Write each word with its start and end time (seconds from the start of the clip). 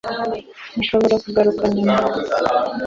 Nshobora 0.77 1.15
kugaruka 1.25 1.63
nyuma 1.75 1.97